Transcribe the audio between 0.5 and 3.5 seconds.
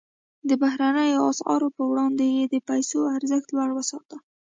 بهرنیو اسعارو پر وړاندې یې د پیسو ارزښت